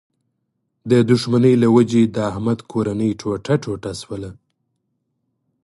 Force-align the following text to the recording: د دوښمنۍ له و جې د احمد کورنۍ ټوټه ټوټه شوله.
د 0.89 0.91
دوښمنۍ 1.09 1.55
له 1.61 1.67
و 1.75 1.77
جې 1.91 2.03
د 2.15 2.17
احمد 2.31 2.59
کورنۍ 2.71 3.11
ټوټه 3.19 3.55
ټوټه 3.63 3.91
شوله. 4.01 4.29